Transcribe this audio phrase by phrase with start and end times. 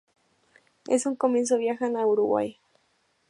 [0.87, 2.57] En un comienzo, viajan a Uruguay.